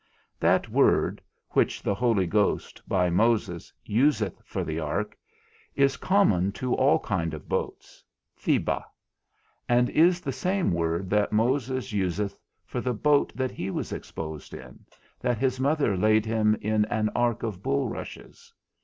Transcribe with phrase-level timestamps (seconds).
[0.39, 1.21] That word
[1.51, 5.15] which the Holy Ghost, by Moses, useth for the ark,
[5.75, 8.03] is common to all kind of boats,
[8.35, 8.83] thebah;
[9.69, 12.35] and is the same word that Moses useth
[12.65, 14.83] for the boat that he was exposed in,
[15.19, 18.51] that his mother laid him in an ark of bulrushes.